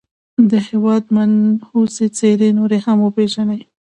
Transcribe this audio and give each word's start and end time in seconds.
د 0.49 0.51
هېواد 0.67 1.03
منحوسي 1.15 2.07
څېرې 2.17 2.49
نورې 2.59 2.79
هم 2.85 2.97
وپېژني. 3.01 3.59